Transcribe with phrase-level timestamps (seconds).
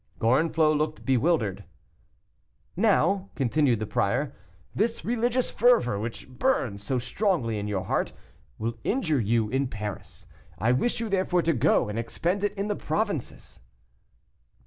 [0.19, 1.63] Gorenflot looked bewildered.
[2.75, 4.33] "Now," continued the prior,
[4.73, 8.11] "this religious fervor, which burns so strongly in your heart,
[8.57, 10.25] will injure you in Paris.
[10.57, 13.59] I wish you therefore to go and expend it in the provinces."